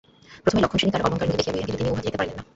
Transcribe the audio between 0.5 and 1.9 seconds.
লক্ষ্মণই সেই অলঙ্কার লইয়া দেখিলেন, কিন্তু তিনি